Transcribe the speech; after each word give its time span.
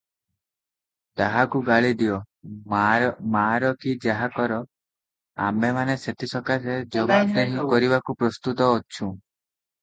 ତାହାକୁ 1.19 1.59
ଗାଳିଦିଅ, 1.65 2.15
ମାର 3.35 3.71
କି 3.85 3.93
ଯାହା 4.05 4.31
କର, 4.39 4.57
ଆମେମାନେ 5.49 5.99
ସେଥି 6.05 6.31
ସକାଶେ 6.33 6.79
ଜବାବଦେହୀ 6.97 7.69
କରିବାକୁ 7.77 8.17
ପ୍ରସ୍ତୁତ 8.25 8.73
ଅଛୁଁ। 8.81 9.13